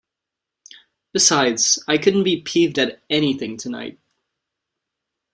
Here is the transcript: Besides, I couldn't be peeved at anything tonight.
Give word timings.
Besides, 1.13 1.77
I 1.87 1.99
couldn't 1.99 2.23
be 2.23 2.41
peeved 2.41 2.79
at 2.79 3.03
anything 3.11 3.55
tonight. 3.55 3.99